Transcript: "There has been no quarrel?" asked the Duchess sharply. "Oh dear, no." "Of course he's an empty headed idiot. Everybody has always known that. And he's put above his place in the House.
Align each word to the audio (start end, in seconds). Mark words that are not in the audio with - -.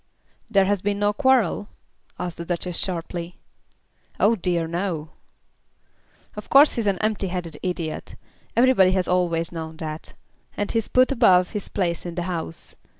"There 0.49 0.65
has 0.65 0.81
been 0.81 0.97
no 0.97 1.13
quarrel?" 1.13 1.69
asked 2.17 2.37
the 2.37 2.45
Duchess 2.45 2.75
sharply. 2.79 3.39
"Oh 4.19 4.35
dear, 4.35 4.65
no." 4.65 5.11
"Of 6.35 6.49
course 6.49 6.73
he's 6.73 6.87
an 6.87 6.97
empty 6.97 7.27
headed 7.27 7.59
idiot. 7.61 8.15
Everybody 8.55 8.93
has 8.93 9.07
always 9.07 9.51
known 9.51 9.77
that. 9.77 10.15
And 10.57 10.71
he's 10.71 10.87
put 10.87 11.11
above 11.11 11.51
his 11.51 11.69
place 11.69 12.03
in 12.03 12.15
the 12.15 12.23
House. 12.23 12.75